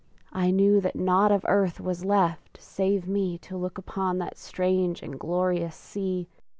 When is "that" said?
0.81-0.95, 4.17-4.35